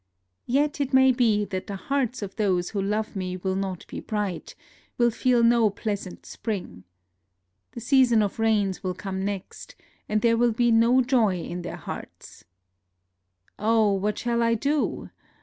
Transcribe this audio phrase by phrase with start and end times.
[0.47, 3.99] Yet it may be that the hearts of those who love me will not be
[3.99, 4.55] bright,
[4.97, 6.85] will feel no pleasant spring.
[7.73, 9.75] The season of rains will come next,
[10.09, 12.45] and there will be no joy in their hearts....
[13.59, 13.93] Oh!
[13.93, 15.11] what shall I do